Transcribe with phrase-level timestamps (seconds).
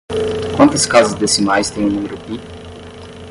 [0.55, 2.39] Quantas casas decimais tem o número pi?